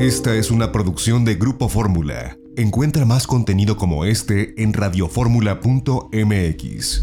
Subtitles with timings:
[0.00, 2.38] Esta es una producción de Grupo Fórmula.
[2.56, 7.02] Encuentra más contenido como este en radioformula.mx.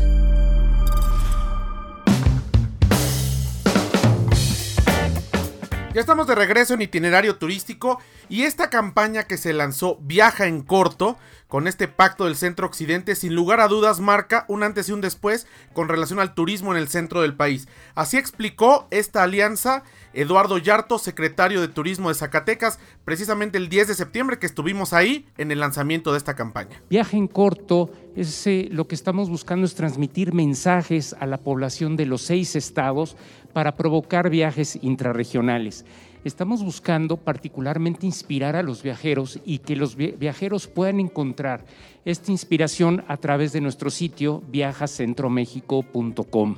[5.94, 10.64] Ya estamos de regreso en itinerario turístico y esta campaña que se lanzó Viaja en
[10.64, 14.92] corto con este pacto del centro occidente sin lugar a dudas marca un antes y
[14.92, 17.68] un después con relación al turismo en el centro del país.
[17.96, 19.84] Así explicó esta alianza
[20.14, 25.28] Eduardo Yarto, secretario de Turismo de Zacatecas, precisamente el 10 de septiembre que estuvimos ahí
[25.38, 26.82] en el lanzamiento de esta campaña.
[26.90, 32.08] Viaje en corto, es, lo que estamos buscando es transmitir mensajes a la población de
[32.08, 33.16] los seis estados
[33.54, 35.86] para provocar viajes intrarregionales.
[36.28, 41.64] Estamos buscando particularmente inspirar a los viajeros y que los viajeros puedan encontrar
[42.04, 46.58] esta inspiración a través de nuestro sitio viajacentromexico.com.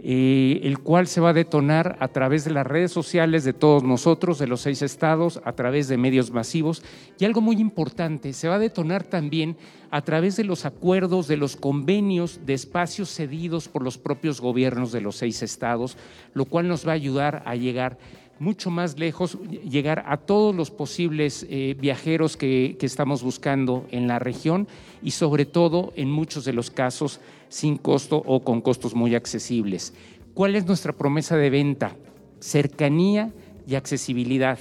[0.00, 3.82] Eh, el cual se va a detonar a través de las redes sociales de todos
[3.82, 6.82] nosotros, de los seis estados, a través de medios masivos.
[7.20, 9.56] Y algo muy importante, se va a detonar también
[9.90, 14.92] a través de los acuerdos, de los convenios de espacios cedidos por los propios gobiernos
[14.92, 15.96] de los seis estados,
[16.34, 17.98] lo cual nos va a ayudar a llegar
[18.38, 24.06] mucho más lejos, llegar a todos los posibles eh, viajeros que, que, estamos buscando en
[24.06, 24.68] la región
[25.02, 29.92] y sobre todo en muchos de los casos sin costo o con costos muy accesibles.
[30.34, 31.96] ¿Cuál es nuestra promesa de venta?
[32.40, 33.32] Cercanía
[33.66, 34.58] y accesibilidad.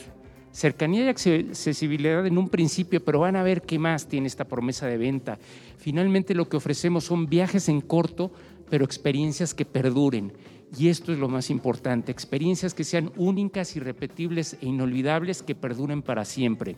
[0.51, 4.87] Cercanía y accesibilidad en un principio, pero van a ver qué más tiene esta promesa
[4.87, 5.37] de venta.
[5.77, 8.31] Finalmente lo que ofrecemos son viajes en corto,
[8.69, 10.33] pero experiencias que perduren
[10.75, 16.01] y esto es lo más importante, experiencias que sean únicas, irrepetibles e inolvidables, que perduren
[16.01, 16.75] para siempre.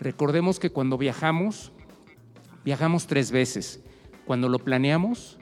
[0.00, 1.72] Recordemos que cuando viajamos,
[2.64, 3.80] viajamos tres veces.
[4.26, 5.38] Cuando lo planeamos,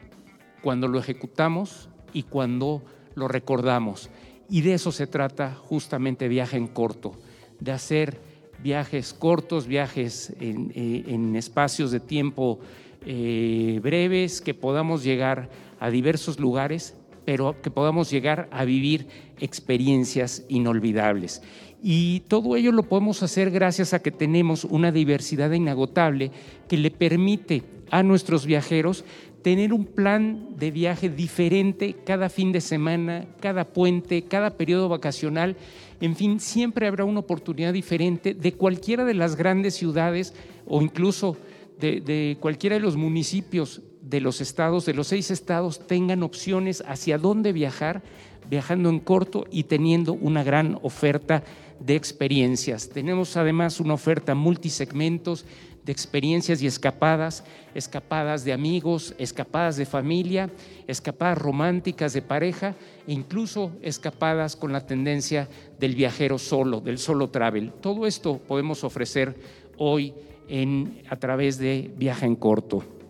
[0.63, 2.83] cuando lo ejecutamos y cuando
[3.15, 4.11] lo recordamos.
[4.51, 7.13] Y de eso se trata justamente viaje en corto,
[7.59, 8.21] de hacer
[8.63, 12.61] viajes cortos, viajes en, eh, espacios de tiempo
[13.07, 15.49] eh, breves, que podamos llegar
[15.81, 16.95] a diversos lugares
[17.25, 19.07] pero que podamos llegar a vivir
[19.41, 21.43] experiencias inolvidables.
[21.83, 26.31] Y todo ello lo podemos hacer gracias a que tenemos una diversidad inagotable
[26.69, 29.05] que le permite a nuestros viajeros
[29.43, 35.57] tener un plan de viaje diferente cada fin de semana, cada puente, cada periodo vacacional.
[36.01, 40.35] En fin, siempre habrá una oportunidad diferente de cualquiera de las grandes ciudades
[40.67, 41.37] o incluso
[41.81, 47.19] de, cualquiera de los municipios de los estados, de los seis estados, tengan opciones hacia
[47.19, 48.03] dónde viajar,
[48.51, 51.43] viajando en corto y teniendo una gran oferta
[51.79, 52.89] de experiencias.
[52.89, 55.45] Tenemos además una oferta multisegmentos
[55.85, 60.51] de experiencias y escapadas, escapadas de amigos, escapadas de familia,
[60.87, 62.77] escapadas románticas de pareja
[63.07, 65.49] e incluso escapadas con la tendencia
[65.81, 67.73] del viajero solo, del solo travel.
[67.81, 69.35] Todo esto podemos ofrecer
[69.77, 70.15] hoy
[70.49, 73.02] en, a través de Viaja en Corto.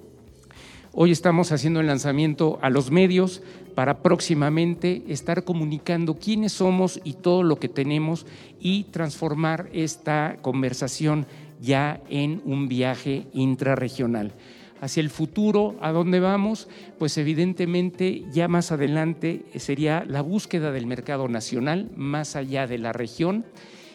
[0.95, 3.41] Hoy estamos haciendo el lanzamiento a los medios
[3.75, 8.27] para próximamente estar comunicando quiénes somos y todo lo que tenemos
[8.61, 11.25] y transformar esta conversación
[11.63, 14.35] ya en un viaje intrarregional.
[14.83, 16.69] Hacia el futuro, ¿a dónde vamos?
[16.99, 22.93] Pues evidentemente ya más adelante sería la búsqueda del mercado nacional más allá de la
[22.93, 23.47] región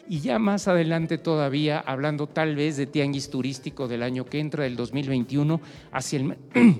[0.10, 4.64] y ya más adelante todavía, hablando tal vez de tianguis turístico del año que entra,
[4.64, 5.60] del 2021,
[5.92, 6.38] hacia el,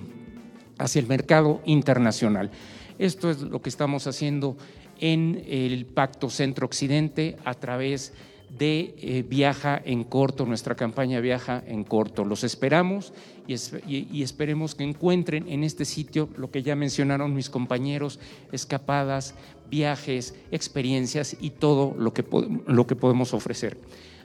[0.78, 2.52] hacia el mercado internacional.
[3.00, 4.58] Esto es lo que estamos haciendo
[5.00, 11.84] en el Pacto Centro-Occidente a través de eh, Viaja en Corto, nuestra campaña Viaja en
[11.84, 12.26] Corto.
[12.26, 13.14] Los esperamos
[13.48, 18.20] y, esperemos que encuentren en este sitio lo que ya mencionaron mis compañeros,
[18.52, 19.36] escapadas,
[19.70, 22.26] viajes, experiencias y todo lo que,
[22.66, 23.78] lo que podemos ofrecer.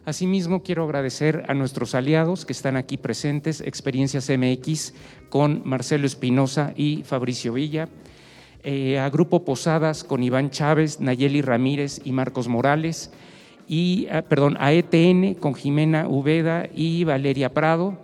[0.05, 4.95] Asimismo, quiero agradecer a nuestros aliados que están aquí presentes, Experiencias MX,
[5.29, 7.89] con Marcelo Espinosa y Fabricio Villa,
[8.65, 13.13] eh, a Grupo Posadas con Iván Chávez, Nayeli Ramírez y Marcos Morales,
[13.73, 17.97] y, ah, perdón, a ETN con Jimena Ubeda y Valeria Prado,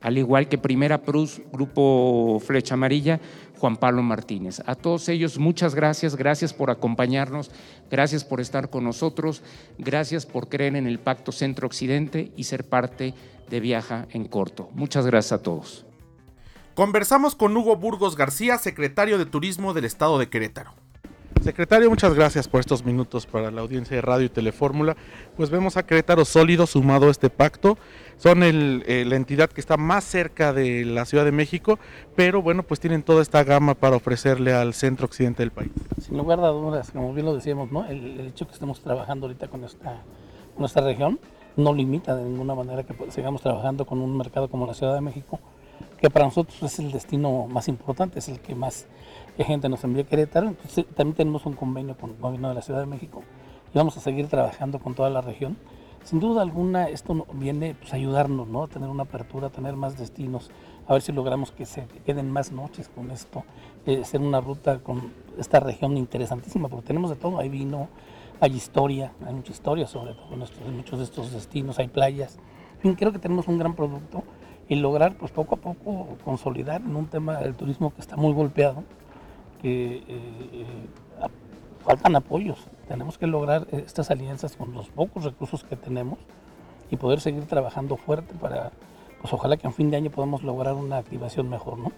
[0.00, 3.20] al igual que Primera Prus, Grupo Flecha Amarilla,
[3.58, 4.62] Juan Pablo Martínez.
[4.64, 7.50] A todos ellos, muchas gracias, gracias por acompañarnos,
[7.90, 9.42] gracias por estar con nosotros,
[9.76, 13.12] gracias por creer en el Pacto Centro-Occidente y ser parte
[13.50, 14.70] de Viaja en Corto.
[14.72, 15.84] Muchas gracias a todos.
[16.74, 20.81] Conversamos con Hugo Burgos García, secretario de Turismo del Estado de Querétaro.
[21.42, 24.96] Secretario, muchas gracias por estos minutos para la audiencia de Radio y Telefórmula.
[25.36, 27.76] Pues vemos a Querétaro sólido sumado a este pacto.
[28.16, 31.80] Son eh, la entidad que está más cerca de la Ciudad de México,
[32.14, 35.72] pero bueno, pues tienen toda esta gama para ofrecerle al centro occidente del país.
[36.00, 37.86] Sin lugar a dudas, como bien lo decíamos, ¿no?
[37.86, 40.00] el, hecho que estemos trabajando ahorita con esta
[40.56, 41.18] nuestra región,
[41.56, 45.00] no limita de ninguna manera que sigamos trabajando con un mercado como la Ciudad de
[45.00, 45.40] México,
[46.02, 48.86] que para nosotros es el destino más importante, es el que más
[49.38, 50.56] gente nos envía a Querétaro.
[50.96, 53.22] también tenemos un convenio con el gobierno de la Ciudad de México
[53.72, 55.56] y vamos a seguir trabajando con toda la región.
[56.02, 58.64] Sin duda alguna, esto viene pues, a ayudarnos, ¿no?
[58.64, 60.50] A tener una apertura, a tener más destinos,
[60.88, 63.44] a ver si logramos que se queden más noches con esto,
[63.86, 67.88] eh, hacer una ruta con esta región interesantísima, porque tenemos de todo, hay vino,
[68.40, 70.34] hay historia, hay mucha historia sobre todo
[70.66, 72.38] en muchos de estos destinos, hay playas.
[72.74, 74.24] En fin, creo que tenemos un gran producto
[74.72, 78.32] y lograr pues poco a poco consolidar en un tema del turismo que está muy
[78.32, 78.84] golpeado,
[79.60, 80.66] que eh, eh,
[81.84, 82.58] faltan apoyos.
[82.88, 86.18] Tenemos que lograr estas alianzas con los pocos recursos que tenemos
[86.90, 88.72] y poder seguir trabajando fuerte para,
[89.20, 91.92] pues ojalá que a fin de año podamos lograr una activación mejor, ¿no?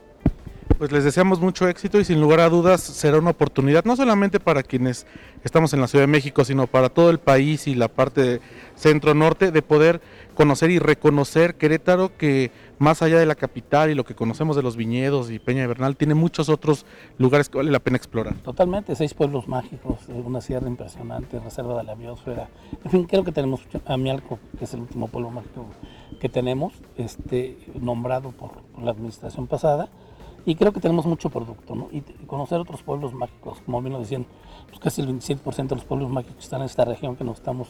[0.78, 4.40] Pues les deseamos mucho éxito y sin lugar a dudas será una oportunidad no solamente
[4.40, 5.06] para quienes
[5.44, 8.40] estamos en la Ciudad de México, sino para todo el país y la parte
[8.74, 10.00] centro-norte de poder
[10.34, 14.62] conocer y reconocer Querétaro que más allá de la capital y lo que conocemos de
[14.62, 16.86] los viñedos y Peña de Bernal, tiene muchos otros
[17.18, 18.34] lugares que vale la pena explorar.
[18.36, 22.48] Totalmente, seis pueblos mágicos, una sierra impresionante, reserva de la biosfera.
[22.84, 25.66] En fin, creo que tenemos Amialco, que es el último pueblo mágico
[26.20, 29.88] que tenemos, este, nombrado por la administración pasada
[30.46, 31.88] y creo que tenemos mucho producto, ¿no?
[31.90, 34.26] Y, conocer otros pueblos mágicos, como bien lo decían,
[34.68, 37.68] pues casi el 27% de los pueblos mágicos están en esta región que nos estamos,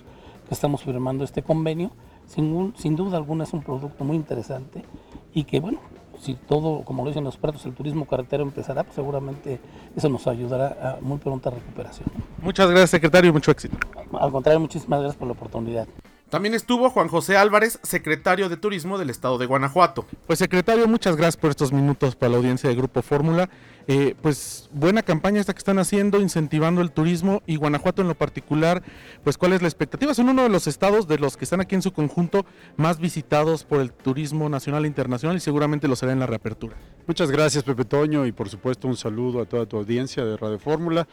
[0.49, 1.91] que estamos firmando este convenio,
[2.27, 4.85] sin, sin duda alguna es un producto muy interesante
[5.33, 5.81] y que bueno,
[6.21, 9.61] si todo, como lo dicen los expertos, el turismo carretero empezará, pues seguramente
[9.97, 12.09] eso nos ayudará a muy pronta recuperación.
[12.41, 13.77] Muchas gracias, secretario, y mucho éxito.
[14.19, 15.87] Al contrario, muchísimas gracias por la oportunidad.
[16.31, 20.07] También estuvo Juan José Álvarez, secretario de Turismo del Estado de Guanajuato.
[20.27, 23.49] Pues secretario, muchas gracias por estos minutos para la audiencia de Grupo Fórmula.
[23.87, 28.15] Eh, pues buena campaña esta que están haciendo, incentivando el turismo y Guanajuato en lo
[28.15, 28.83] particular,
[29.23, 30.15] pues cuál es la expectativa.
[30.15, 32.47] Son uno de los estados de los que están aquí en su conjunto
[32.77, 36.77] más visitados por el turismo nacional e internacional y seguramente lo será en la reapertura.
[37.07, 40.59] Muchas gracias Pepe Toño y por supuesto un saludo a toda tu audiencia de Radio
[40.59, 41.07] Fórmula.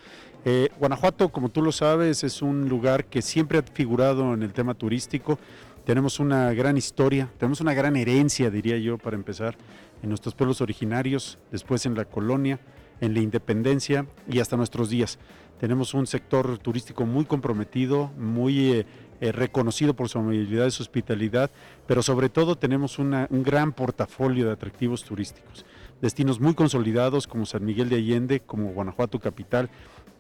[0.46, 4.54] Eh, Guanajuato, como tú lo sabes, es un lugar que siempre ha figurado en el
[4.54, 5.38] tema turístico.
[5.86, 9.56] Tenemos una gran historia, tenemos una gran herencia, diría yo, para empezar
[10.04, 12.60] en nuestros pueblos originarios, después en la colonia,
[13.02, 15.18] en la independencia y hasta nuestros días.
[15.60, 18.86] Tenemos un sector turístico muy comprometido, muy eh,
[19.22, 21.50] eh, reconocido por su amabilidad y su hospitalidad,
[21.88, 25.66] pero sobre todo tenemos un gran portafolio de atractivos turísticos.
[26.00, 29.70] Destinos muy consolidados como San Miguel de Allende, como Guanajuato Capital,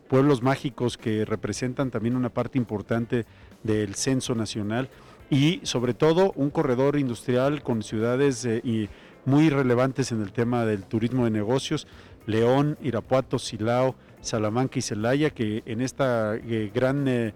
[0.07, 3.25] pueblos mágicos que representan también una parte importante
[3.63, 4.89] del censo nacional
[5.31, 8.89] y sobre todo un corredor industrial con ciudades eh, y
[9.25, 11.87] muy relevantes en el tema del turismo de negocios,
[12.27, 16.03] León, Irapuato, Silao, Salamanca y Celaya, que en este
[16.73, 17.33] gran eh,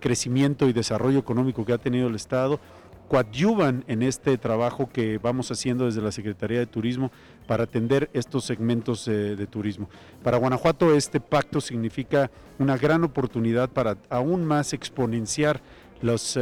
[0.00, 2.60] crecimiento y desarrollo económico que ha tenido el Estado,
[3.08, 7.10] coadyuvan en este trabajo que vamos haciendo desde la Secretaría de Turismo
[7.46, 9.90] para atender estos segmentos de turismo.
[10.22, 15.60] Para Guanajuato este pacto significa una gran oportunidad para aún más exponenciar
[16.04, 16.38] los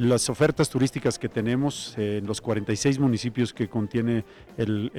[0.00, 4.24] las ofertas turísticas que tenemos en los 46 municipios que contiene
[4.56, 4.90] el,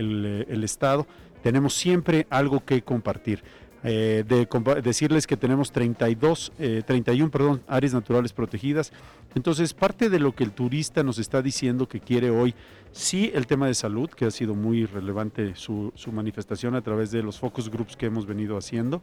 [0.47, 1.07] el, Estado,
[1.41, 3.43] tenemos siempre algo que compartir.
[3.83, 4.47] Eh, de,
[4.81, 6.51] decirles que tenemos 32,
[6.85, 8.91] 31 eh, perdón, áreas naturales protegidas.
[9.33, 12.53] Entonces, parte de lo que el turista nos está diciendo que quiere hoy,
[12.91, 17.11] sí el tema de salud, que ha sido muy relevante su, su manifestación a través
[17.11, 19.01] de los focus groups que hemos venido haciendo,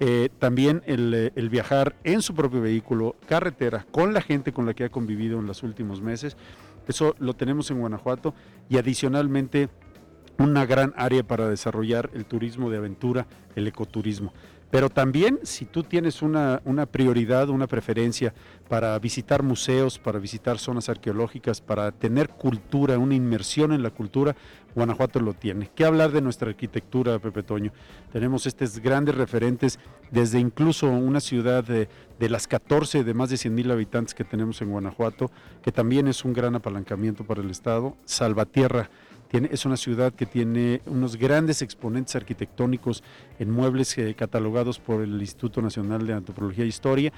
[0.00, 4.74] eh, también el, el, viajar en su propio vehículo, carretera, con la gente con la
[4.74, 6.36] que ha convivido en los últimos meses,
[6.88, 8.34] eso lo tenemos en Guanajuato.
[8.68, 9.68] Y adicionalmente
[10.38, 14.32] una gran área para desarrollar el turismo de aventura, el ecoturismo.
[14.70, 18.34] Pero también si tú tienes una, una, prioridad, una preferencia
[18.68, 24.34] para visitar museos, para visitar zonas arqueológicas, para tener cultura, una inmersión en la cultura,
[24.74, 25.70] Guanajuato lo tiene.
[25.74, 27.72] ¿Qué hablar de nuestra arquitectura, Pepe Toño?
[28.12, 29.78] Tenemos estos grandes referentes,
[30.10, 31.88] desde incluso una ciudad de,
[32.18, 35.30] de las 14 de más de 100 mil habitantes que tenemos en Guanajuato,
[35.62, 38.90] que también es un gran apalancamiento para el Estado, Salvatierra
[39.32, 43.02] es una ciudad que tiene unos grandes exponentes arquitectónicos
[43.38, 47.12] en muebles eh, catalogados por el Instituto Nacional de Antropología e Historia.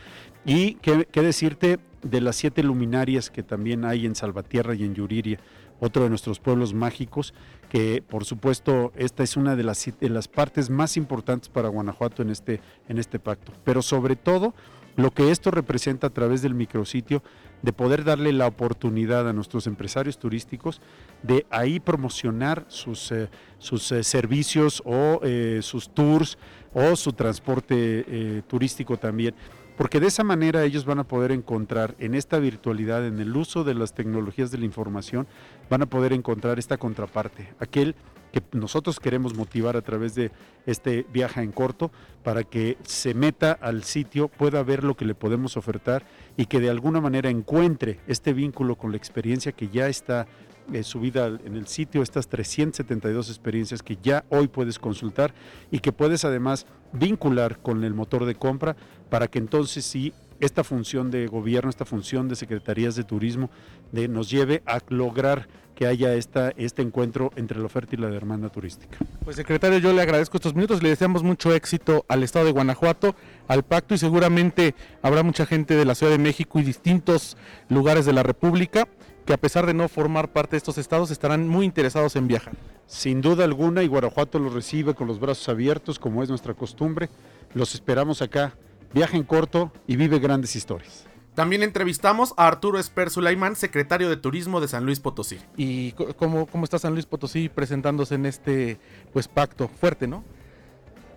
[0.44, 5.38] Y qué, decirte de las siete luminarias que también hay en Salvatierra y en Yuriria,
[5.80, 7.34] otro de nuestros pueblos mágicos,
[7.68, 12.22] que por supuesto esta es una de las, de las partes más importantes para Guanajuato
[12.22, 13.52] en este, en este pacto.
[13.64, 14.54] Pero sobre todo,
[14.98, 17.22] lo que esto representa a través del micrositio
[17.62, 20.80] de poder darle la oportunidad a nuestros empresarios turísticos
[21.22, 23.28] de ahí promocionar sus, eh,
[23.58, 26.36] sus eh, servicios o eh, sus tours
[26.74, 29.34] o su transporte turístico también.
[29.76, 33.62] porque de esa manera ellos van a poder encontrar en esta virtualidad, en el uso
[33.62, 35.28] de las tecnologías de la información,
[35.70, 37.94] van a poder encontrar esta contraparte, aquel
[38.32, 40.30] que nosotros queremos motivar a través de
[40.66, 41.90] este viaje en corto
[42.22, 46.04] para que se meta al sitio, pueda ver lo que le podemos ofertar
[46.36, 50.26] y que de alguna manera encuentre este vínculo con la experiencia que ya está
[50.72, 55.32] eh, subida en el sitio, estas 372 experiencias que ya hoy puedes consultar
[55.70, 58.76] y que puedes además vincular con el motor de compra
[59.08, 63.50] para que entonces sí esta función de gobierno, esta función de secretarías de turismo,
[63.92, 68.10] de, nos lleve a lograr que haya esta, este encuentro entre la oferta y la
[68.10, 68.98] demanda turística.
[69.24, 73.14] Pues secretario, yo le agradezco estos minutos, le deseamos mucho éxito al Estado de Guanajuato,
[73.46, 77.36] al pacto y seguramente habrá mucha gente de la Ciudad de México y distintos
[77.68, 78.88] lugares de la República
[79.24, 82.54] que a pesar de no formar parte de estos estados estarán muy interesados en viajar.
[82.86, 87.10] Sin duda alguna, y Guanajuato los recibe con los brazos abiertos, como es nuestra costumbre.
[87.52, 88.54] Los esperamos acá.
[88.92, 91.06] Viaja en corto y vive grandes historias.
[91.34, 95.38] También entrevistamos a Arturo Esper Sulaimán, secretario de Turismo de San Luis Potosí.
[95.56, 98.78] ¿Y cómo, cómo está San Luis Potosí presentándose en este
[99.12, 100.24] pues pacto fuerte, no?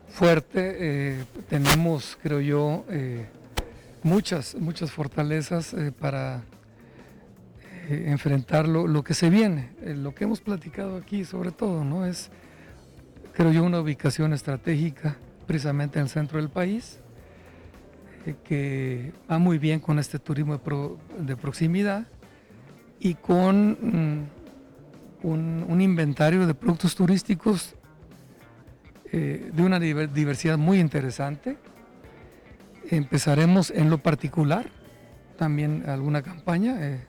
[0.10, 3.28] Fuerte, eh, tenemos, creo yo, eh,
[4.04, 6.44] muchas, muchas fortalezas eh, para
[7.90, 9.72] eh, enfrentar lo, que se viene.
[9.82, 12.06] Eh, lo que hemos platicado aquí sobre todo, ¿no?
[12.06, 12.30] Es,
[13.34, 17.00] creo yo, una ubicación estratégica precisamente en el centro del país,
[18.44, 20.60] que va muy bien con este turismo
[21.20, 22.08] de, proximidad
[23.00, 24.30] y con
[25.24, 27.76] mm, un, inventario de productos turísticos
[29.12, 31.58] de una diversidad muy interesante.
[32.90, 34.70] Empezaremos en lo particular,
[35.38, 37.04] también alguna campaña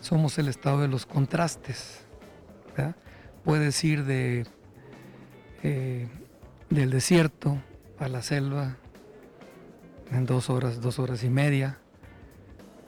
[0.00, 2.04] somos el estado de los contrastes.
[3.44, 4.46] Puedes ir de,
[5.62, 6.06] eh,
[6.68, 7.58] del desierto
[7.98, 8.76] a la selva
[10.10, 11.78] en dos horas, dos horas y media.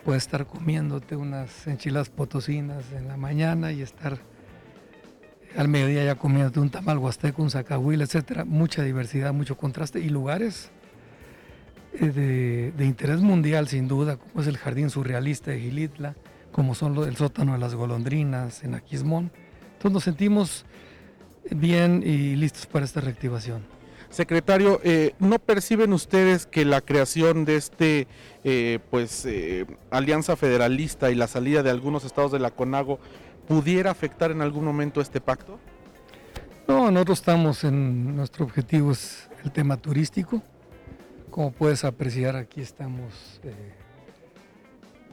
[0.05, 4.19] Puedes estar comiéndote unas enchiladas potosinas en la mañana y estar
[5.57, 8.45] al mediodía ya comiéndote un tamal huasteco, un zacahuil, etcétera.
[8.45, 10.71] Mucha diversidad, mucho contraste y lugares
[11.95, 16.15] eh, de, interés mundial sin duda, como es el Jardín Surrealista de Gilitla,
[16.53, 19.33] como son el sótano de las golondrinas en Aquismón.
[19.73, 20.67] Entonces nos sentimos
[21.51, 23.78] bien y listos para esta reactivación.
[24.11, 28.09] Secretario, eh, ¿no perciben ustedes que la creación de este
[28.43, 32.99] eh, pues eh, alianza federalista y la salida de algunos estados de la CONAGO
[33.47, 35.59] pudiera afectar en algún momento este pacto?
[36.67, 40.43] No, nosotros estamos en nuestro objetivo es el tema turístico.
[41.31, 43.41] Como puedes apreciar, aquí estamos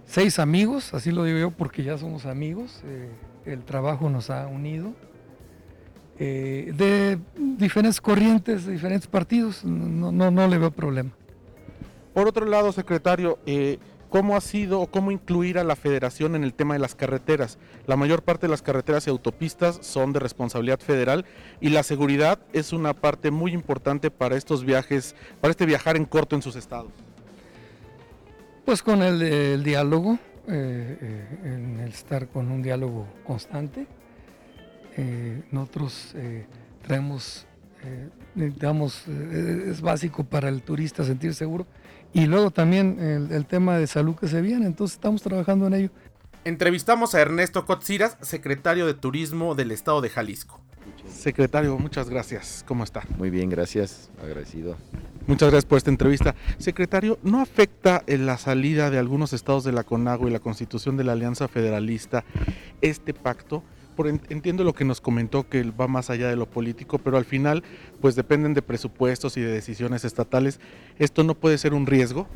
[0.05, 2.81] seis amigos, así lo digo yo porque ya somos amigos,
[3.45, 4.93] el trabajo nos ha unido,
[6.17, 7.19] eh, de
[7.57, 11.11] diferentes corrientes, de diferentes partidos, no, no, le veo problema.
[12.13, 13.79] Por otro lado, secretario, eh,
[14.09, 17.57] ¿cómo ha sido o cómo incluir a la federación en el tema de las carreteras?
[17.85, 21.25] La mayor parte de las carreteras y autopistas son de responsabilidad federal
[21.59, 26.05] y la seguridad es una parte muy importante para estos viajes, para este viajar en
[26.05, 26.93] corto en sus estados.
[28.63, 30.17] Pues con el, diálogo,
[30.47, 33.85] eh, en el estar con un diálogo constante.
[34.97, 36.15] Eh, nosotros
[36.81, 37.45] traemos,
[38.35, 41.65] digamos, es básico para el turista sentir seguro.
[42.13, 45.73] Y luego también el, el, tema de salud que se viene, entonces estamos trabajando en
[45.73, 45.89] ello.
[46.45, 50.61] Entrevistamos a Ernesto Cotziras, secretario de Turismo del Estado de Jalisco.
[51.09, 52.63] Secretario, muchas gracias.
[52.67, 53.03] ¿Cómo está?
[53.17, 54.09] Muy bien, gracias.
[54.21, 54.77] Agradecido.
[55.27, 56.35] Muchas gracias por esta entrevista.
[56.57, 60.97] Secretario, ¿no afecta en la salida de algunos estados de la CONAGO y la constitución
[60.97, 62.23] de la Alianza Federalista
[62.81, 63.63] este pacto?
[63.95, 67.25] Por, entiendo lo que nos comentó que va más allá de lo político, pero al
[67.25, 67.63] final
[68.01, 70.59] pues dependen de presupuestos y de decisiones estatales.
[70.99, 72.27] ¿Esto no puede ser un riesgo?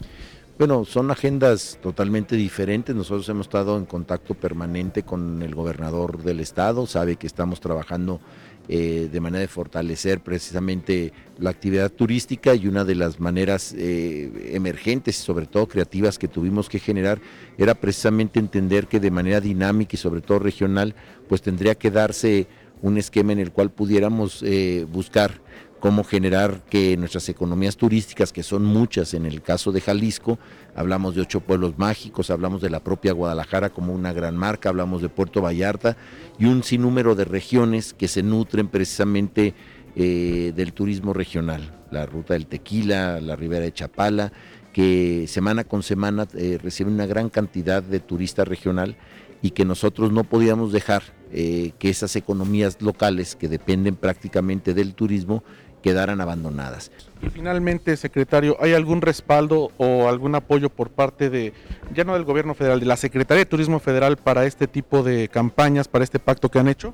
[0.59, 2.93] Bueno, son agendas totalmente diferentes.
[2.93, 8.19] Nosotros hemos estado en contacto permanente con el gobernador del estado, sabe que estamos trabajando
[8.67, 14.51] eh, de manera de fortalecer precisamente la actividad turística y una de las maneras eh,
[14.51, 17.21] emergentes y sobre todo creativas que tuvimos que generar
[17.57, 20.93] era precisamente entender que de manera dinámica y sobre todo regional
[21.29, 22.47] pues tendría que darse
[22.81, 25.41] un esquema en el cual pudiéramos eh, buscar
[25.79, 30.37] cómo generar que nuestras economías turísticas, que son muchas en el caso de Jalisco,
[30.75, 35.01] hablamos de ocho pueblos mágicos, hablamos de la propia Guadalajara como una gran marca, hablamos
[35.01, 35.97] de Puerto Vallarta
[36.37, 39.53] y un sinnúmero de regiones que se nutren precisamente
[39.95, 44.31] eh, del turismo regional, la ruta del tequila, la ribera de Chapala,
[44.73, 48.97] que semana con semana eh, reciben una gran cantidad de turistas regional
[49.41, 54.93] y que nosotros no podíamos dejar eh, que esas economías locales que dependen prácticamente del
[54.93, 55.43] turismo
[55.81, 56.91] quedaran abandonadas.
[57.21, 61.53] Y finalmente, secretario, ¿hay algún respaldo o algún apoyo por parte de,
[61.93, 65.27] ya no del gobierno federal, de la Secretaría de Turismo Federal para este tipo de
[65.27, 66.93] campañas, para este pacto que han hecho?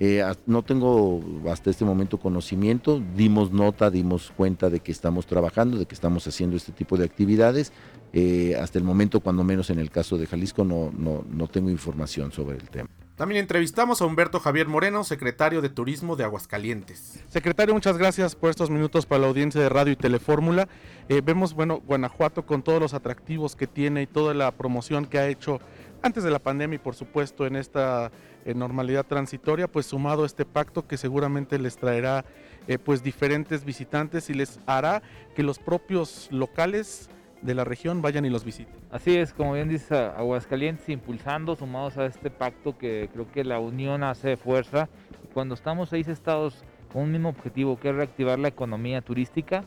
[0.00, 5.78] Eh, no tengo hasta este momento conocimiento, dimos nota, dimos cuenta de que estamos trabajando,
[5.78, 7.72] de que estamos haciendo este tipo de actividades.
[8.12, 11.70] Eh, hasta el momento, cuando menos en el caso de Jalisco, no, no, no tengo
[11.70, 12.88] información sobre el tema.
[13.16, 17.22] También entrevistamos a Humberto Javier Moreno, secretario de Turismo de Aguascalientes.
[17.28, 20.66] Secretario, muchas gracias por estos minutos para la audiencia de Radio y Telefórmula.
[21.08, 25.20] Eh, vemos, bueno, Guanajuato con todos los atractivos que tiene y toda la promoción que
[25.20, 25.60] ha hecho
[26.02, 28.10] antes de la pandemia y por supuesto en esta
[28.44, 32.24] eh, normalidad transitoria, pues sumado a este pacto que seguramente les traerá
[32.66, 35.02] eh, pues diferentes visitantes y les hará
[35.36, 37.08] que los propios locales
[37.44, 38.74] de la región vayan y los visiten.
[38.90, 43.58] Así es, como bien dice Aguascalientes, impulsando, sumados a este pacto que creo que la
[43.58, 44.88] unión hace fuerza.
[45.34, 49.62] Cuando estamos seis estados con un mismo objetivo, que es reactivar la economía turística,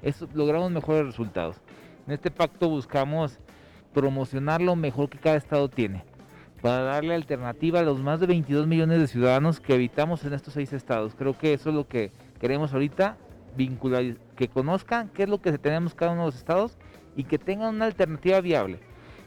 [0.00, 1.56] eso, logramos mejores resultados.
[2.06, 3.38] En este pacto buscamos
[3.92, 6.04] promocionar lo mejor que cada estado tiene,
[6.62, 10.54] para darle alternativa a los más de 22 millones de ciudadanos que habitamos en estos
[10.54, 11.14] seis estados.
[11.14, 13.18] Creo que eso es lo que queremos ahorita,
[13.54, 16.78] vincular, que conozcan qué es lo que tenemos cada uno de los estados
[17.18, 18.78] y que tengan una alternativa viable.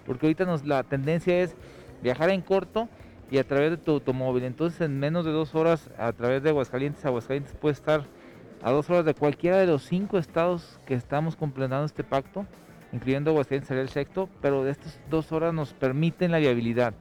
[0.06, 1.56] Porque ahorita nos, la tendencia es
[2.02, 2.88] viajar en corto
[3.30, 4.46] y a través de tu automóvil.
[4.46, 8.06] Entonces en menos de dos horas a través de Aguascalientes, Aguascalientes puede estar
[8.64, 12.46] a dos horas de cualquiera de los cinco estados que estamos completando este pacto,
[12.94, 16.94] incluyendo Aguascalientes sería el sexto, pero estas dos horas nos permiten la viabilidad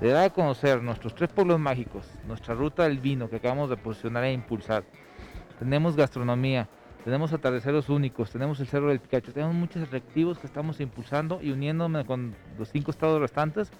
[0.00, 3.76] de dar a conocer nuestros tres pueblos mágicos, nuestra ruta del vino que acabamos de
[3.76, 4.82] posicionar e impulsar.
[5.58, 6.68] Tenemos gastronomía,
[7.04, 11.50] tenemos atardeceros únicos, tenemos el Cerro del Picacho, tenemos muchos atractivos que estamos impulsando y
[11.50, 13.70] uniéndome con los cinco estados restantes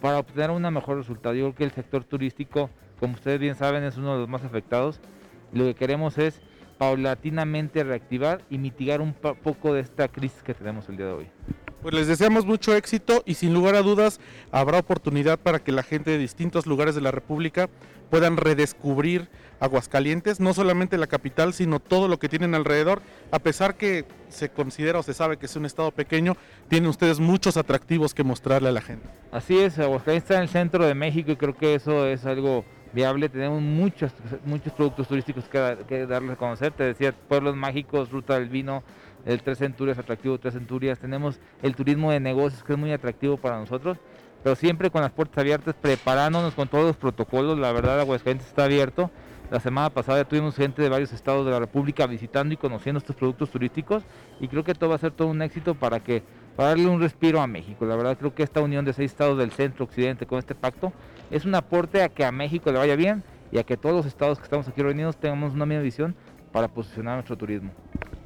[0.00, 1.34] para obtener un mejor resultado.
[1.34, 4.42] Yo creo que el sector turístico, como ustedes bien saben, es uno de los más
[4.44, 5.00] afectados.
[5.52, 6.40] lo que queremos es
[6.78, 11.26] paulatinamente reactivar y mitigar un poco de esta crisis que tenemos el día de hoy.
[11.82, 14.20] Pues les deseamos mucho éxito y sin lugar a dudas
[14.52, 17.68] habrá oportunidad para que la gente de distintos lugares de la República
[18.08, 19.28] puedan redescubrir
[19.58, 23.02] Aguascalientes, no solamente la capital, sino todo lo que tienen alrededor.
[23.32, 26.36] A pesar que se considera o se sabe que es un estado pequeño,
[26.68, 29.08] tienen ustedes muchos atractivos que mostrarle a la gente.
[29.32, 32.64] Así es, Aguascalientes está en el centro de México y creo que eso es algo
[32.92, 33.28] viable.
[33.28, 34.12] Tenemos muchos,
[34.44, 36.72] muchos productos turísticos que, que darles a conocer.
[36.72, 38.84] Te decía, pueblos mágicos, ruta del vino,
[39.26, 43.36] el Tres Centurias, atractivo Tres Centurias, tenemos el turismo de negocios que es muy atractivo
[43.36, 43.98] para nosotros,
[44.42, 48.64] pero siempre con las puertas abiertas, preparándonos con todos los protocolos, la verdad Aguascalientes está
[48.64, 49.10] abierto.
[49.50, 53.14] La semana pasada tuvimos gente de varios estados de la República visitando y conociendo estos
[53.14, 54.02] productos turísticos
[54.40, 56.22] y creo que todo va a ser todo un éxito para que
[56.56, 57.84] para darle un respiro a México.
[57.84, 60.92] La verdad creo que esta unión de seis estados del centro occidente con este pacto
[61.30, 64.06] es un aporte a que a México le vaya bien y a que todos los
[64.06, 66.14] estados que estamos aquí reunidos tengamos una misma visión
[66.50, 67.72] para posicionar nuestro turismo.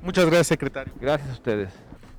[0.03, 0.93] Muchas gracias, secretario.
[1.01, 1.71] Gracias a ustedes.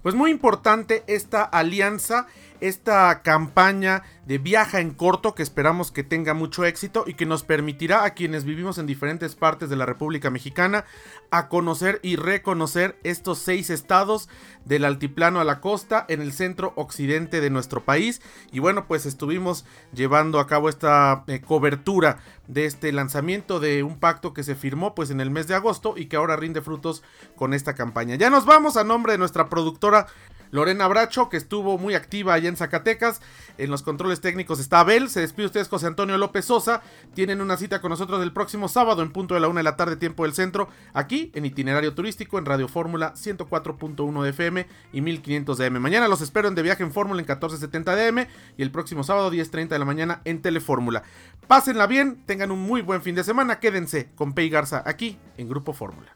[0.02, 2.28] Pues muy importante esta alianza,
[2.62, 7.44] esta campaña de viaja en corto que esperamos que tenga mucho éxito y que nos
[7.44, 10.86] permitirá a quienes vivimos en diferentes partes de la República Mexicana
[11.32, 14.28] a conocer y reconocer estos seis estados
[14.66, 19.06] del altiplano a la costa en el centro occidente de nuestro país y bueno pues
[19.06, 24.56] estuvimos llevando a cabo esta eh, cobertura de este lanzamiento de un pacto que se
[24.56, 27.04] firmó pues en el mes de agosto y que ahora rinde frutos
[27.36, 28.16] con esta campaña.
[28.16, 30.08] Ya nos vamos a nombre de nuestra productora
[30.52, 33.22] Lorena Bracho, que estuvo muy activa allá en Zacatecas.
[33.58, 35.10] En los controles técnicos está Abel.
[35.10, 36.82] Se despide ustedes José Antonio López Sosa.
[37.14, 39.76] Tienen una cita con nosotros el próximo sábado en punto de la una de la
[39.76, 45.02] tarde, tiempo del centro, aquí en Itinerario Turístico en Radio Fórmula 104.1 de FM y
[45.02, 45.80] 1500 de AM.
[45.80, 49.04] Mañana los espero en De Viaje en Fórmula en 1470 de AM y el próximo
[49.04, 51.04] sábado 10.30 de la mañana en Telefórmula.
[51.48, 53.60] Pásenla bien, tengan un muy buen fin de semana.
[53.60, 56.16] Quédense con Pei Garza aquí en Grupo Fórmula.